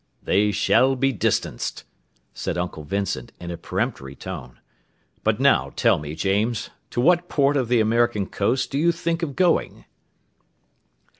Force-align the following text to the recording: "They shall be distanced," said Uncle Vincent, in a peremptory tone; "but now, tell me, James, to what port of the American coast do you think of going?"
"They 0.23 0.49
shall 0.49 0.95
be 0.95 1.11
distanced," 1.11 1.83
said 2.33 2.57
Uncle 2.57 2.83
Vincent, 2.83 3.33
in 3.39 3.51
a 3.51 3.55
peremptory 3.55 4.15
tone; 4.15 4.59
"but 5.23 5.39
now, 5.39 5.73
tell 5.75 5.99
me, 5.99 6.15
James, 6.15 6.71
to 6.89 6.99
what 6.99 7.29
port 7.29 7.55
of 7.55 7.67
the 7.67 7.79
American 7.79 8.25
coast 8.25 8.71
do 8.71 8.79
you 8.79 8.91
think 8.91 9.21
of 9.21 9.35
going?" 9.35 9.85